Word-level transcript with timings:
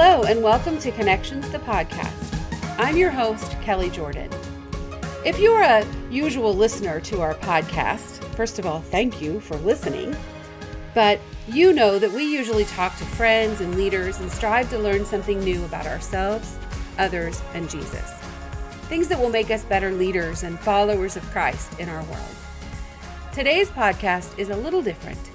Hello, 0.00 0.22
and 0.22 0.44
welcome 0.44 0.78
to 0.78 0.92
Connections, 0.92 1.50
the 1.50 1.58
podcast. 1.58 2.78
I'm 2.78 2.96
your 2.96 3.10
host, 3.10 3.60
Kelly 3.62 3.90
Jordan. 3.90 4.30
If 5.26 5.40
you're 5.40 5.60
a 5.60 5.84
usual 6.08 6.54
listener 6.54 7.00
to 7.00 7.20
our 7.20 7.34
podcast, 7.34 8.22
first 8.36 8.60
of 8.60 8.64
all, 8.64 8.80
thank 8.80 9.20
you 9.20 9.40
for 9.40 9.56
listening. 9.56 10.16
But 10.94 11.18
you 11.48 11.72
know 11.72 11.98
that 11.98 12.12
we 12.12 12.22
usually 12.22 12.64
talk 12.66 12.96
to 12.98 13.04
friends 13.04 13.60
and 13.60 13.74
leaders 13.74 14.20
and 14.20 14.30
strive 14.30 14.70
to 14.70 14.78
learn 14.78 15.04
something 15.04 15.40
new 15.40 15.64
about 15.64 15.86
ourselves, 15.86 16.56
others, 16.96 17.42
and 17.52 17.68
Jesus. 17.68 18.12
Things 18.82 19.08
that 19.08 19.18
will 19.18 19.30
make 19.30 19.50
us 19.50 19.64
better 19.64 19.90
leaders 19.90 20.44
and 20.44 20.60
followers 20.60 21.16
of 21.16 21.24
Christ 21.32 21.76
in 21.80 21.88
our 21.88 22.04
world. 22.04 22.36
Today's 23.32 23.68
podcast 23.68 24.38
is 24.38 24.50
a 24.50 24.56
little 24.56 24.80
different 24.80 25.32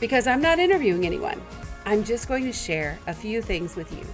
because 0.00 0.26
I'm 0.26 0.40
not 0.40 0.58
interviewing 0.58 1.04
anyone. 1.04 1.42
I'm 1.88 2.04
just 2.04 2.28
going 2.28 2.44
to 2.44 2.52
share 2.52 2.98
a 3.06 3.14
few 3.14 3.40
things 3.40 3.74
with 3.74 3.90
you. 3.96 4.04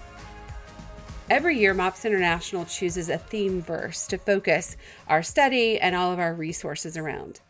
Every 1.28 1.58
year, 1.58 1.74
MOPS 1.74 2.04
International 2.04 2.64
chooses 2.64 3.08
a 3.08 3.18
theme 3.18 3.60
verse 3.60 4.06
to 4.06 4.16
focus 4.16 4.76
our 5.08 5.24
study 5.24 5.80
and 5.80 5.96
all 5.96 6.12
of 6.12 6.20
our 6.20 6.34
resources 6.34 6.96
around. 6.96 7.40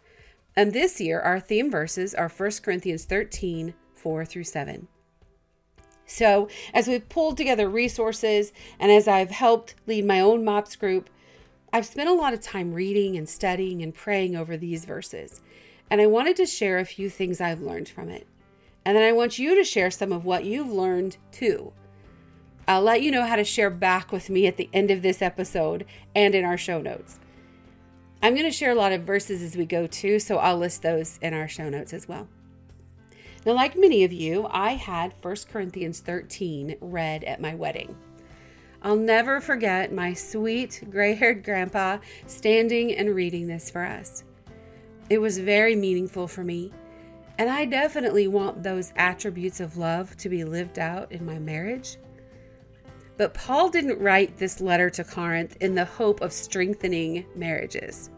And 0.57 0.73
this 0.73 0.99
year, 0.99 1.21
our 1.21 1.39
theme 1.39 1.71
verses 1.71 2.15
are 2.15 2.31
1 2.31 2.51
Corinthians 2.63 3.05
13 3.05 3.75
4 3.93 4.25
through 4.25 4.45
7. 4.45 4.89
So, 6.07 6.49
as 6.73 6.89
we've 6.89 7.07
pulled 7.11 7.37
together 7.37 7.69
resources 7.69 8.55
and 8.81 8.91
as 8.91 9.07
I've 9.07 9.31
helped 9.31 9.75
lead 9.87 10.07
my 10.07 10.21
own 10.21 10.43
MOPS 10.43 10.77
group, 10.77 11.11
I've 11.71 11.85
spent 11.85 12.09
a 12.09 12.15
lot 12.15 12.33
of 12.33 12.41
time 12.41 12.73
reading 12.73 13.19
and 13.19 13.29
studying 13.29 13.83
and 13.83 13.95
praying 13.95 14.37
over 14.37 14.57
these 14.57 14.87
verses. 14.87 15.43
And 15.91 16.01
I 16.01 16.07
wanted 16.07 16.37
to 16.37 16.47
share 16.47 16.79
a 16.79 16.87
few 16.87 17.11
things 17.11 17.43
I've 17.43 17.61
learned 17.61 17.91
from 17.91 18.09
it. 18.09 18.27
And 18.85 18.97
then 18.97 19.03
I 19.03 19.13
want 19.13 19.39
you 19.39 19.55
to 19.55 19.65
share 19.65 19.91
some 19.91 20.13
of 20.13 20.25
what 20.25 20.45
you've 20.45 20.71
learned 20.71 21.17
too. 21.33 21.73
I'll 22.67 22.83
let 22.83 23.03
you 23.03 23.11
know 23.11 23.25
how 23.25 23.37
to 23.37 23.45
share 23.45 23.71
back 23.71 24.11
with 24.11 24.31
me 24.31 24.47
at 24.47 24.57
the 24.57 24.71
end 24.73 24.91
of 24.91 25.03
this 25.03 25.21
episode 25.21 25.85
and 26.15 26.35
in 26.35 26.45
our 26.45 26.57
show 26.57 26.81
notes. 26.81 27.19
I'm 28.23 28.35
going 28.35 28.47
to 28.47 28.51
share 28.51 28.71
a 28.71 28.75
lot 28.75 28.93
of 28.93 29.03
verses 29.03 29.43
as 29.43 29.55
we 29.55 29.67
go 29.67 29.87
too, 29.87 30.19
so 30.19 30.39
I'll 30.39 30.57
list 30.57 30.83
those 30.83 31.19
in 31.21 31.35
our 31.35 31.47
show 31.47 31.69
notes 31.69 31.93
as 31.93 32.09
well. 32.09 32.27
Now, 33.45 33.53
like 33.53 33.77
many 33.77 34.05
of 34.05 34.13
you, 34.15 34.47
I 34.51 34.71
had 34.73 35.13
1 35.21 35.37
Corinthians 35.53 36.01
13 36.01 36.77
read 36.81 37.25
at 37.25 37.41
my 37.41 37.55
wedding. 37.55 37.95
I'll 38.81 38.97
never 38.97 39.41
forget 39.41 39.93
my 39.93 40.15
sweet 40.15 40.85
gray 40.91 41.15
haired 41.15 41.45
grandpa 41.45 41.99
standing 42.27 42.95
and 42.95 43.15
reading 43.15 43.47
this 43.47 43.71
for 43.71 43.85
us. 43.85 44.25
It 45.11 45.19
was 45.19 45.39
very 45.39 45.77
meaningful 45.77 46.27
for 46.27 46.45
me, 46.45 46.73
and 47.39 47.51
I 47.51 47.65
definitely 47.65 48.29
want 48.29 48.63
those 48.63 48.93
attributes 48.97 49.61
of 49.61 49.77
love 49.77 50.17
to 50.19 50.29
be 50.29 50.45
lived 50.45 50.79
out 50.79 51.11
in 51.11 51.27
my 51.27 51.39
marriage. 51.39 51.97
But 53.17 53.35
Paul 53.35 53.71
didn't 53.71 54.01
write 54.01 54.37
this 54.37 54.61
letter 54.61 54.91
to 54.91 55.05
Corinth 55.05 55.57
in 55.61 55.75
the 55.75 55.85
hope 55.85 56.21
of 56.21 56.33
strengthening 56.33 57.25
marriages. 57.37 58.11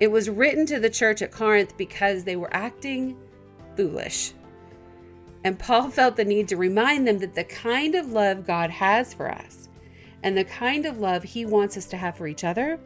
It 0.00 0.10
was 0.10 0.30
written 0.30 0.66
to 0.66 0.80
the 0.80 0.90
church 0.90 1.22
at 1.22 1.32
Corinth 1.32 1.76
because 1.76 2.24
they 2.24 2.36
were 2.36 2.52
acting 2.54 3.16
foolish. 3.76 4.32
And 5.44 5.58
Paul 5.58 5.90
felt 5.90 6.16
the 6.16 6.24
need 6.24 6.48
to 6.48 6.56
remind 6.56 7.06
them 7.06 7.18
that 7.18 7.34
the 7.34 7.44
kind 7.44 7.94
of 7.94 8.12
love 8.12 8.46
God 8.46 8.70
has 8.70 9.12
for 9.12 9.30
us 9.30 9.68
and 10.22 10.36
the 10.36 10.44
kind 10.44 10.86
of 10.86 10.98
love 10.98 11.22
he 11.22 11.44
wants 11.44 11.76
us 11.76 11.86
to 11.86 11.96
have 11.96 12.16
for 12.16 12.26
each 12.26 12.44
other 12.44 12.78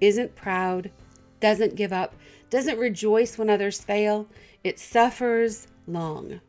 isn't 0.00 0.34
proud, 0.34 0.90
doesn't 1.38 1.74
give 1.74 1.92
up, 1.92 2.14
doesn't 2.48 2.78
rejoice 2.78 3.36
when 3.36 3.50
others 3.50 3.80
fail, 3.80 4.26
it 4.64 4.78
suffers 4.78 5.66
long. 5.86 6.40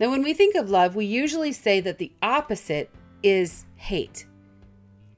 Now, 0.00 0.10
when 0.10 0.22
we 0.22 0.32
think 0.32 0.54
of 0.54 0.70
love, 0.70 0.94
we 0.94 1.06
usually 1.06 1.52
say 1.52 1.80
that 1.80 1.98
the 1.98 2.12
opposite 2.22 2.90
is 3.22 3.64
hate. 3.76 4.26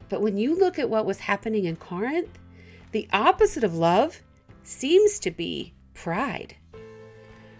But 0.08 0.22
when 0.22 0.36
you 0.36 0.58
look 0.58 0.78
at 0.78 0.90
what 0.90 1.06
was 1.06 1.20
happening 1.20 1.66
in 1.66 1.76
Corinth, 1.76 2.38
the 2.92 3.08
opposite 3.12 3.62
of 3.62 3.74
love 3.74 4.20
seems 4.62 5.18
to 5.20 5.30
be 5.30 5.74
pride. 5.94 6.56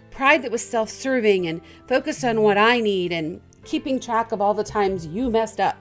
Pride 0.09 0.41
that 0.41 0.51
was 0.51 0.67
self 0.67 0.89
serving 0.89 1.47
and 1.47 1.61
focused 1.87 2.23
on 2.23 2.41
what 2.41 2.57
I 2.57 2.79
need 2.79 3.11
and 3.13 3.39
keeping 3.63 3.99
track 3.99 4.31
of 4.31 4.41
all 4.41 4.53
the 4.53 4.63
times 4.63 5.05
you 5.05 5.29
messed 5.29 5.59
up. 5.59 5.77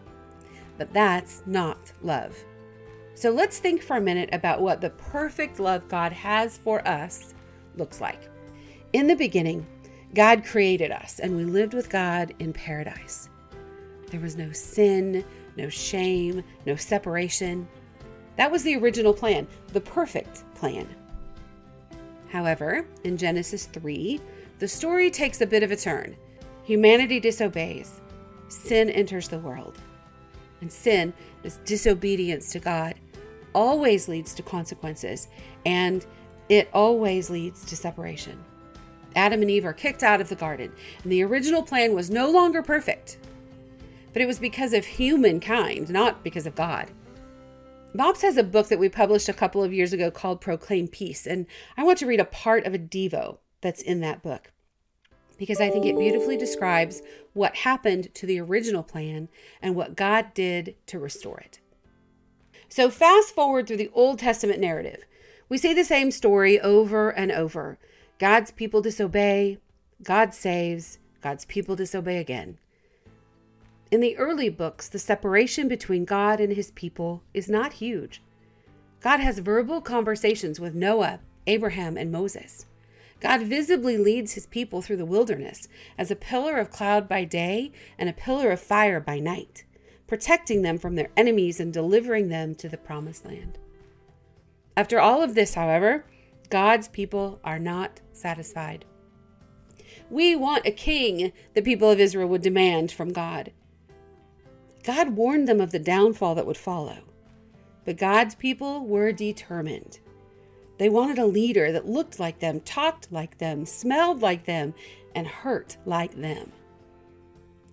But 0.79 0.93
that's 0.93 1.43
not 1.47 1.93
love. 2.03 2.37
So 3.15 3.31
let's 3.31 3.59
think 3.59 3.83
for 3.83 3.97
a 3.97 4.01
minute 4.01 4.31
about 4.33 4.63
what 4.63 4.81
the 4.81 4.91
perfect 4.91 5.59
love 5.59 5.89
God 5.89 6.13
has 6.13 6.57
for 6.57 6.87
us 6.87 7.35
looks 7.77 8.01
like. 8.01 8.30
In 8.93 9.07
the 9.07 9.15
beginning, 9.15 9.65
God 10.15 10.45
created 10.45 10.91
us 10.91 11.21
and 11.21 11.37
we 11.37 11.45
lived 11.45 11.75
with 11.75 11.89
God 11.89 12.35
in 12.41 12.53
paradise. 12.53 13.29
There 14.11 14.19
was 14.19 14.37
no 14.37 14.51
sin, 14.51 15.25
no 15.57 15.69
shame, 15.69 16.43
no 16.67 16.75
separation. 16.75 17.69
That 18.37 18.51
was 18.51 18.65
the 18.65 18.77
original 18.77 19.15
plan, 19.15 19.47
the 19.69 19.81
perfect 19.81 20.43
plan. 20.57 20.89
However, 22.31 22.85
in 23.05 23.17
Genesis 23.17 23.67
3, 23.67 24.21
the 24.59 24.67
story 24.67 25.09
takes 25.09 25.41
a 25.41 25.47
bit 25.47 25.63
of 25.63 25.71
a 25.71 25.77
turn. 25.77 26.17
Humanity 26.65 27.21
disobeys, 27.21 28.01
sin 28.49 28.91
enters 28.91 29.29
the 29.29 29.39
world. 29.39 29.79
And 30.61 30.73
sin, 30.73 31.13
this 31.43 31.61
disobedience 31.65 32.51
to 32.53 32.59
God, 32.59 32.97
always 33.55 34.09
leads 34.09 34.35
to 34.35 34.43
consequences, 34.43 35.29
and 35.65 36.05
it 36.49 36.69
always 36.73 37.31
leads 37.31 37.65
to 37.67 37.77
separation. 37.77 38.43
Adam 39.17 39.43
and 39.43 39.51
Eve 39.51 39.65
are 39.65 39.73
kicked 39.73 40.03
out 40.03 40.21
of 40.21 40.29
the 40.29 40.35
garden, 40.35 40.73
and 41.03 41.13
the 41.13 41.23
original 41.23 41.63
plan 41.63 41.95
was 41.95 42.11
no 42.11 42.31
longer 42.31 42.63
perfect. 42.63 43.19
But 44.13 44.23
it 44.23 44.27
was 44.27 44.39
because 44.39 44.73
of 44.73 44.85
humankind, 44.85 45.91
not 45.91 46.25
because 46.25 46.47
of 46.47 46.55
God. 46.55 46.91
MOPS 47.93 48.23
has 48.23 48.37
a 48.37 48.45
book 48.45 48.69
that 48.69 48.79
we 48.79 48.89
published 48.89 49.29
a 49.29 49.33
couple 49.33 49.65
of 49.65 49.73
years 49.73 49.93
ago 49.93 50.11
called 50.11 50.41
Proclaim 50.41 50.89
Peace, 50.89 51.27
and 51.27 51.47
I 51.77 51.83
want 51.83 51.99
to 51.99 52.07
read 52.07 52.21
a 52.21 52.25
part 52.25 52.65
of 52.65 52.75
a 52.75 52.79
Devo 52.79 53.39
that's 53.61 53.83
in 53.83 54.01
that 54.01 54.23
book 54.23 54.53
because 55.41 55.61
I 55.61 55.71
think 55.71 55.87
it 55.87 55.99
beautifully 55.99 56.37
describes 56.37 57.01
what 57.33 57.57
happened 57.57 58.15
to 58.15 58.27
the 58.27 58.39
original 58.41 58.83
plan 58.83 59.31
and 59.63 59.75
what 59.75 59.97
God 59.97 60.35
did 60.35 60.77
to 60.87 60.99
restore 60.99 61.39
it. 61.39 61.61
So, 62.69 62.91
fast 62.91 63.35
forward 63.35 63.67
through 63.67 63.79
the 63.79 63.91
Old 63.95 64.19
Testament 64.19 64.61
narrative. 64.61 65.05
We 65.49 65.57
see 65.57 65.73
the 65.73 65.83
same 65.83 66.11
story 66.11 66.61
over 66.61 67.11
and 67.11 67.33
over. 67.33 67.79
God's 68.21 68.51
people 68.51 68.83
disobey, 68.83 69.57
God 70.03 70.35
saves, 70.35 70.99
God's 71.23 71.47
people 71.47 71.75
disobey 71.75 72.19
again. 72.19 72.59
In 73.91 74.01
the 74.01 74.15
early 74.19 74.51
books, 74.51 74.91
the 74.91 74.99
separation 74.99 75.69
between 75.69 76.05
God 76.05 76.39
and 76.39 76.53
his 76.53 76.71
people 76.73 77.23
is 77.33 77.49
not 77.49 77.73
huge. 77.73 78.21
God 79.01 79.21
has 79.21 79.39
verbal 79.39 79.81
conversations 79.81 80.61
with 80.61 80.75
Noah, 80.75 81.21
Abraham, 81.47 81.97
and 81.97 82.13
Moses. 82.13 82.67
God 83.21 83.41
visibly 83.41 83.97
leads 83.97 84.35
his 84.35 84.45
people 84.45 84.83
through 84.83 84.99
the 84.99 85.07
wilderness 85.07 85.67
as 85.97 86.11
a 86.11 86.17
pillar 86.17 86.59
of 86.59 86.71
cloud 86.71 87.09
by 87.09 87.25
day 87.25 87.73
and 87.99 88.11
a 88.11 88.13
pillar 88.13 88.51
of 88.51 88.61
fire 88.61 89.01
by 89.01 89.19
night, 89.19 89.65
protecting 90.07 90.61
them 90.61 90.77
from 90.77 90.95
their 90.95 91.09
enemies 91.17 91.59
and 91.59 91.73
delivering 91.73 92.29
them 92.29 92.55
to 92.57 92.69
the 92.69 92.77
promised 92.77 93.25
land. 93.25 93.59
After 94.77 95.01
all 95.01 95.23
of 95.23 95.35
this, 95.35 95.55
however, 95.55 96.05
God's 96.51 96.89
people 96.89 97.41
are 97.45 97.59
not 97.59 98.01
satisfied. 98.13 98.85
We 100.11 100.35
want 100.35 100.67
a 100.67 100.73
king, 100.73 101.33
the 101.55 101.63
people 101.63 101.89
of 101.89 102.01
Israel 102.01 102.29
would 102.29 102.43
demand 102.43 102.91
from 102.91 103.13
God. 103.13 103.53
God 104.83 105.11
warned 105.11 105.47
them 105.47 105.61
of 105.61 105.71
the 105.71 105.79
downfall 105.79 106.35
that 106.35 106.47
would 106.47 106.57
follow. 106.57 106.99
But 107.85 107.97
God's 107.97 108.35
people 108.35 108.85
were 108.85 109.13
determined. 109.13 110.01
They 110.79 110.89
wanted 110.89 111.19
a 111.19 111.27
leader 111.27 111.71
that 111.73 111.87
looked 111.87 112.19
like 112.19 112.41
them, 112.41 112.61
talked 112.61 113.13
like 113.13 113.39
them, 113.39 113.65
smelled 113.65 114.21
like 114.21 114.45
them, 114.45 114.75
and 115.15 115.27
hurt 115.27 115.77
like 115.85 116.15
them. 116.15 116.51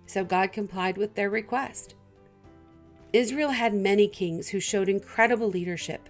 So 0.06 0.24
God 0.24 0.52
complied 0.52 0.96
with 0.96 1.14
their 1.14 1.30
request. 1.30 1.94
Israel 3.12 3.50
had 3.50 3.74
many 3.74 4.06
kings 4.06 4.48
who 4.48 4.60
showed 4.60 4.88
incredible 4.88 5.48
leadership, 5.48 6.08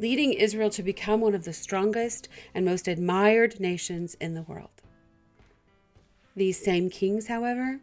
leading 0.00 0.32
Israel 0.32 0.70
to 0.70 0.82
become 0.82 1.20
one 1.20 1.34
of 1.34 1.44
the 1.44 1.52
strongest 1.52 2.26
and 2.54 2.64
most 2.64 2.88
admired 2.88 3.60
nations 3.60 4.14
in 4.14 4.32
the 4.32 4.42
world. 4.42 4.70
These 6.34 6.58
same 6.58 6.88
kings, 6.88 7.26
however, 7.26 7.80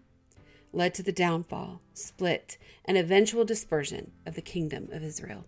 led 0.73 0.95
to 0.95 1.03
the 1.03 1.11
downfall, 1.11 1.79
split, 1.93 2.57
and 2.83 2.97
eventual 2.97 3.45
dispersion 3.45 4.13
of 4.25 4.33
the 4.33 4.41
kingdom 4.41 4.89
of 4.91 5.03
Israel. 5.03 5.45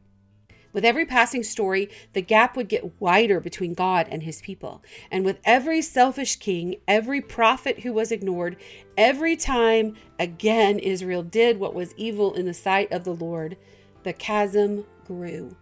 With 0.72 0.86
every 0.86 1.08
passing 1.08 1.42
story, 1.42 1.90
the 2.14 2.22
gap 2.22 2.56
would 2.56 2.70
get 2.70 3.02
wider 3.02 3.40
between 3.40 3.74
God 3.74 4.08
and 4.12 4.22
his 4.22 4.40
people. 4.40 4.84
And 5.10 5.26
with 5.26 5.40
every 5.44 5.82
selfish 5.82 6.36
king, 6.36 6.76
every 6.88 7.20
prophet 7.20 7.80
who 7.80 7.94
was 7.94 8.12
ignored, 8.12 8.58
every 8.96 9.36
time 9.36 9.96
again 10.20 10.78
Israel 10.78 11.24
did 11.24 11.60
what 11.60 11.74
was 11.74 11.96
evil 11.98 12.36
in 12.36 12.46
the 12.46 12.54
sight 12.54 12.92
of 12.92 13.06
the 13.06 13.16
Lord, 13.16 13.58
the 14.04 14.14
chasm 14.14 14.86
grew. 15.08 15.56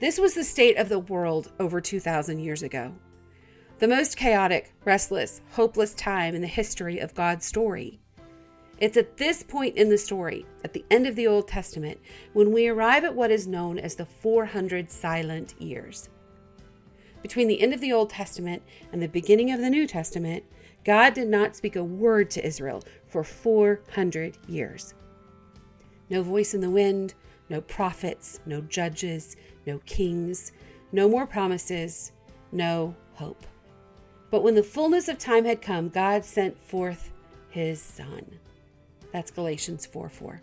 This 0.00 0.18
was 0.18 0.32
the 0.32 0.44
state 0.44 0.78
of 0.78 0.88
the 0.88 0.98
world 0.98 1.52
over 1.60 1.78
2,000 1.78 2.38
years 2.38 2.62
ago. 2.62 2.94
The 3.80 3.88
most 3.88 4.16
chaotic, 4.16 4.72
restless, 4.86 5.42
hopeless 5.50 5.92
time 5.92 6.34
in 6.34 6.40
the 6.40 6.46
history 6.46 7.00
of 7.00 7.14
God's 7.14 7.44
story. 7.44 8.00
It's 8.78 8.96
at 8.96 9.18
this 9.18 9.42
point 9.42 9.76
in 9.76 9.90
the 9.90 9.98
story, 9.98 10.46
at 10.64 10.72
the 10.72 10.86
end 10.90 11.06
of 11.06 11.16
the 11.16 11.26
Old 11.26 11.48
Testament, 11.48 12.00
when 12.32 12.50
we 12.50 12.66
arrive 12.66 13.04
at 13.04 13.14
what 13.14 13.30
is 13.30 13.46
known 13.46 13.78
as 13.78 13.94
the 13.94 14.06
400 14.06 14.90
silent 14.90 15.54
years. 15.60 16.08
Between 17.20 17.46
the 17.46 17.60
end 17.60 17.74
of 17.74 17.82
the 17.82 17.92
Old 17.92 18.08
Testament 18.08 18.62
and 18.92 19.02
the 19.02 19.06
beginning 19.06 19.52
of 19.52 19.60
the 19.60 19.68
New 19.68 19.86
Testament, 19.86 20.44
God 20.82 21.12
did 21.12 21.28
not 21.28 21.56
speak 21.56 21.76
a 21.76 21.84
word 21.84 22.30
to 22.30 22.46
Israel 22.46 22.82
for 23.06 23.22
400 23.22 24.38
years. 24.48 24.94
No 26.08 26.22
voice 26.22 26.54
in 26.54 26.62
the 26.62 26.70
wind, 26.70 27.12
no 27.50 27.60
prophets, 27.60 28.40
no 28.46 28.62
judges, 28.62 29.36
no 29.70 29.78
kings, 29.86 30.50
no 30.90 31.08
more 31.08 31.26
promises, 31.26 32.10
no 32.50 32.94
hope. 33.14 33.46
But 34.30 34.42
when 34.42 34.56
the 34.56 34.64
fullness 34.64 35.08
of 35.08 35.16
time 35.16 35.44
had 35.44 35.62
come, 35.62 35.88
God 35.88 36.24
sent 36.24 36.58
forth 36.58 37.12
his 37.50 37.80
Son. 37.80 38.38
That's 39.12 39.30
Galatians 39.30 39.86
4 39.86 40.08
4. 40.08 40.42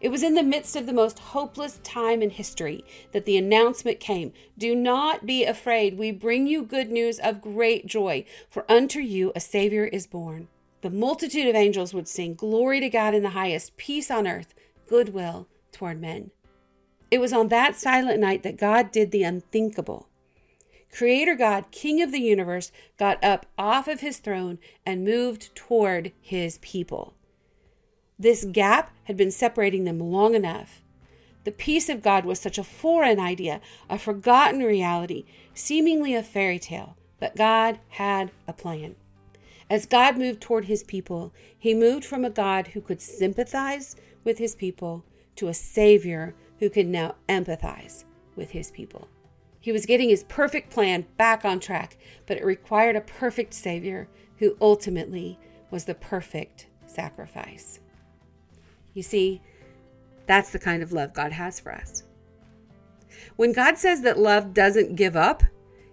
It 0.00 0.10
was 0.10 0.22
in 0.22 0.34
the 0.34 0.42
midst 0.42 0.76
of 0.76 0.84
the 0.84 0.92
most 0.92 1.18
hopeless 1.18 1.80
time 1.84 2.20
in 2.20 2.28
history 2.28 2.84
that 3.12 3.24
the 3.24 3.38
announcement 3.38 3.98
came 3.98 4.32
Do 4.58 4.74
not 4.74 5.24
be 5.24 5.44
afraid. 5.44 5.96
We 5.96 6.10
bring 6.10 6.46
you 6.46 6.62
good 6.64 6.90
news 6.90 7.18
of 7.18 7.40
great 7.40 7.86
joy, 7.86 8.26
for 8.50 8.70
unto 8.70 9.00
you 9.00 9.32
a 9.34 9.40
Savior 9.40 9.86
is 9.86 10.06
born. 10.06 10.48
The 10.82 10.90
multitude 10.90 11.48
of 11.48 11.54
angels 11.54 11.94
would 11.94 12.08
sing, 12.08 12.34
Glory 12.34 12.80
to 12.80 12.90
God 12.90 13.14
in 13.14 13.22
the 13.22 13.30
highest, 13.30 13.78
peace 13.78 14.10
on 14.10 14.26
earth, 14.26 14.54
goodwill 14.86 15.48
toward 15.72 16.00
men. 16.00 16.30
It 17.10 17.18
was 17.18 17.32
on 17.32 17.48
that 17.48 17.76
silent 17.76 18.20
night 18.20 18.42
that 18.42 18.56
God 18.56 18.90
did 18.90 19.10
the 19.10 19.22
unthinkable. 19.22 20.08
Creator 20.92 21.34
God, 21.34 21.70
King 21.70 22.00
of 22.00 22.10
the 22.10 22.20
universe, 22.20 22.72
got 22.98 23.22
up 23.22 23.46
off 23.58 23.86
of 23.86 24.00
his 24.00 24.18
throne 24.18 24.58
and 24.84 25.04
moved 25.04 25.54
toward 25.54 26.12
his 26.20 26.58
people. 26.58 27.14
This 28.18 28.44
gap 28.44 28.90
had 29.04 29.16
been 29.16 29.30
separating 29.30 29.84
them 29.84 30.00
long 30.00 30.34
enough. 30.34 30.80
The 31.44 31.52
peace 31.52 31.88
of 31.88 32.02
God 32.02 32.24
was 32.24 32.40
such 32.40 32.58
a 32.58 32.64
foreign 32.64 33.20
idea, 33.20 33.60
a 33.90 33.98
forgotten 33.98 34.60
reality, 34.60 35.26
seemingly 35.54 36.14
a 36.14 36.22
fairy 36.22 36.58
tale, 36.58 36.96
but 37.20 37.36
God 37.36 37.78
had 37.90 38.30
a 38.48 38.52
plan. 38.52 38.96
As 39.68 39.84
God 39.84 40.16
moved 40.16 40.40
toward 40.40 40.64
his 40.64 40.82
people, 40.82 41.32
he 41.58 41.74
moved 41.74 42.04
from 42.04 42.24
a 42.24 42.30
God 42.30 42.68
who 42.68 42.80
could 42.80 43.00
sympathize 43.00 43.96
with 44.24 44.38
his 44.38 44.54
people 44.54 45.04
to 45.36 45.48
a 45.48 45.54
Savior 45.54 46.34
who 46.58 46.70
could 46.70 46.86
now 46.86 47.14
empathize 47.28 48.04
with 48.34 48.50
his 48.50 48.70
people. 48.70 49.08
He 49.60 49.72
was 49.72 49.86
getting 49.86 50.08
his 50.08 50.24
perfect 50.24 50.70
plan 50.70 51.06
back 51.16 51.44
on 51.44 51.58
track, 51.58 51.96
but 52.26 52.36
it 52.36 52.44
required 52.44 52.96
a 52.96 53.00
perfect 53.00 53.52
Savior 53.52 54.08
who 54.38 54.56
ultimately 54.60 55.38
was 55.70 55.84
the 55.84 55.94
perfect 55.94 56.68
sacrifice. 56.86 57.80
You 58.94 59.02
see, 59.02 59.42
that's 60.26 60.50
the 60.50 60.58
kind 60.58 60.82
of 60.82 60.92
love 60.92 61.12
God 61.12 61.32
has 61.32 61.58
for 61.58 61.72
us. 61.72 62.04
When 63.36 63.52
God 63.52 63.76
says 63.76 64.02
that 64.02 64.18
love 64.18 64.54
doesn't 64.54 64.96
give 64.96 65.16
up, 65.16 65.42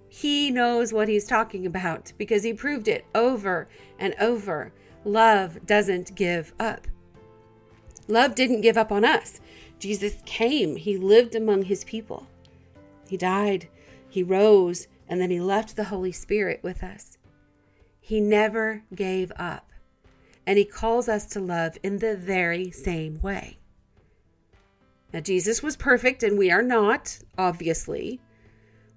he 0.07 0.51
knows 0.51 0.93
what 0.93 1.07
he's 1.07 1.25
talking 1.25 1.65
about 1.65 2.13
because 2.17 2.43
he 2.43 2.53
proved 2.53 2.87
it 2.87 3.05
over 3.15 3.67
and 3.97 4.13
over. 4.19 4.71
Love 5.03 5.65
doesn't 5.65 6.15
give 6.15 6.53
up. 6.59 6.87
Love 8.07 8.35
didn't 8.35 8.61
give 8.61 8.77
up 8.77 8.91
on 8.91 9.03
us. 9.03 9.41
Jesus 9.83 10.15
came, 10.25 10.77
he 10.77 10.95
lived 10.97 11.35
among 11.35 11.63
his 11.63 11.83
people. 11.83 12.25
He 13.09 13.17
died, 13.17 13.67
he 14.09 14.23
rose, 14.23 14.87
and 15.09 15.19
then 15.19 15.29
he 15.29 15.41
left 15.41 15.75
the 15.75 15.83
Holy 15.83 16.13
Spirit 16.13 16.61
with 16.63 16.81
us. 16.81 17.17
He 17.99 18.21
never 18.21 18.83
gave 18.95 19.29
up 19.35 19.73
and 20.45 20.57
he 20.57 20.65
calls 20.65 21.07
us 21.07 21.25
to 21.25 21.39
love 21.39 21.77
in 21.83 21.97
the 21.97 22.15
very 22.15 22.71
same 22.71 23.19
way. 23.21 23.57
Now, 25.13 25.19
Jesus 25.19 25.61
was 25.61 25.75
perfect, 25.77 26.23
and 26.23 26.37
we 26.37 26.51
are 26.51 26.63
not, 26.63 27.19
obviously. 27.37 28.19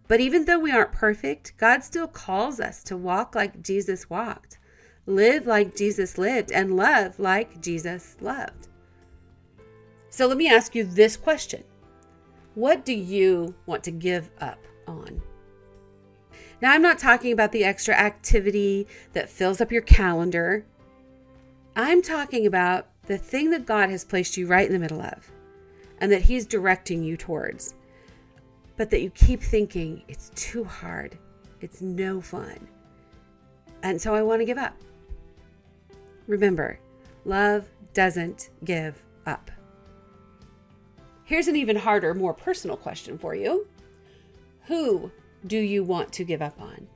But 0.08 0.20
even 0.20 0.44
though 0.44 0.58
we 0.58 0.72
aren't 0.72 0.92
perfect, 0.92 1.52
God 1.58 1.84
still 1.84 2.08
calls 2.08 2.58
us 2.58 2.82
to 2.84 2.96
walk 2.96 3.34
like 3.34 3.62
Jesus 3.62 4.08
walked, 4.08 4.58
live 5.04 5.46
like 5.46 5.76
Jesus 5.76 6.16
lived, 6.16 6.50
and 6.52 6.76
love 6.76 7.18
like 7.18 7.60
Jesus 7.60 8.16
loved. 8.20 8.68
So 10.16 10.26
let 10.26 10.38
me 10.38 10.48
ask 10.48 10.74
you 10.74 10.82
this 10.82 11.14
question 11.14 11.62
What 12.54 12.86
do 12.86 12.94
you 12.94 13.54
want 13.66 13.84
to 13.84 13.90
give 13.90 14.30
up 14.40 14.58
on? 14.86 15.20
Now, 16.62 16.72
I'm 16.72 16.80
not 16.80 16.98
talking 16.98 17.32
about 17.32 17.52
the 17.52 17.64
extra 17.64 17.94
activity 17.94 18.86
that 19.12 19.28
fills 19.28 19.60
up 19.60 19.70
your 19.70 19.82
calendar 19.82 20.64
I'm 21.76 22.00
talking 22.00 22.46
about 22.46 22.86
the 23.02 23.18
thing 23.18 23.50
that 23.50 23.66
God 23.66 23.90
has 23.90 24.06
placed 24.06 24.38
you 24.38 24.46
right 24.46 24.66
in 24.66 24.72
the 24.72 24.78
middle 24.78 25.02
of 25.02 25.30
and 26.00 26.10
that 26.10 26.22
He's 26.22 26.46
directing 26.46 27.04
you 27.04 27.18
towards, 27.18 27.74
but 28.78 28.88
that 28.88 29.02
you 29.02 29.10
keep 29.10 29.42
thinking 29.42 30.02
it's 30.08 30.30
too 30.34 30.64
hard, 30.64 31.18
it's 31.60 31.82
no 31.82 32.22
fun. 32.22 32.66
And 33.82 34.00
so 34.00 34.14
I 34.14 34.22
want 34.22 34.40
to 34.40 34.46
give 34.46 34.56
up. 34.56 34.74
Remember, 36.26 36.78
love 37.26 37.68
doesn't 37.92 38.48
give 38.64 39.02
up. 39.26 39.50
Here's 41.26 41.48
an 41.48 41.56
even 41.56 41.74
harder, 41.74 42.14
more 42.14 42.32
personal 42.32 42.76
question 42.76 43.18
for 43.18 43.34
you 43.34 43.66
Who 44.66 45.10
do 45.44 45.58
you 45.58 45.82
want 45.82 46.12
to 46.12 46.24
give 46.24 46.40
up 46.40 46.60
on? 46.60 46.86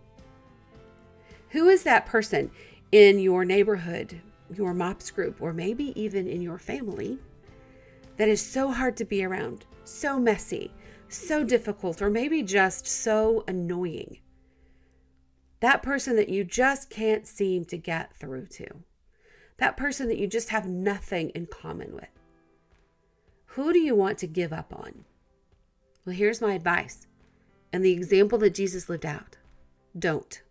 Who 1.49 1.69
is 1.69 1.83
that 1.83 2.07
person 2.07 2.53
in 2.93 3.19
your 3.19 3.45
neighborhood, 3.45 4.21
your 4.55 4.73
MOPS 4.73 5.11
group, 5.11 5.43
or 5.43 5.53
maybe 5.53 6.01
even 6.01 6.29
in 6.29 6.43
your 6.43 6.59
family 6.59 7.19
that 8.19 8.29
is 8.29 8.41
so 8.41 8.71
hard 8.71 8.97
to 8.99 9.05
be 9.05 9.25
around, 9.25 9.67
so 9.83 10.21
messy, 10.21 10.73
so 11.09 11.43
difficult, 11.43 12.01
or 12.01 12.09
maybe 12.09 12.45
just 12.45 12.87
so 12.87 13.43
annoying. 13.49 14.19
That 15.59 15.83
person 15.83 16.15
that 16.15 16.29
you 16.29 16.45
just 16.45 16.89
can't 16.89 17.27
seem 17.27 17.65
to 17.65 17.77
get 17.77 18.15
through 18.15 18.47
to. 18.47 18.69
That 19.57 19.77
person 19.77 20.07
that 20.07 20.19
you 20.19 20.29
just 20.29 20.51
have 20.51 20.69
nothing 20.69 21.31
in 21.31 21.47
common 21.47 21.97
with. 21.97 22.20
Who 23.55 23.73
do 23.73 23.79
you 23.79 23.95
want 23.95 24.19
to 24.19 24.27
give 24.27 24.53
up 24.53 24.73
on? 24.73 25.05
Well, 26.05 26.15
here's 26.15 26.41
my 26.41 26.55
advice 26.55 27.07
and 27.73 27.85
the 27.85 27.93
example 27.93 28.39
that 28.39 28.55
Jesus 28.55 28.89
lived 28.89 29.07
out. 29.07 29.37
Don't. 29.99 30.43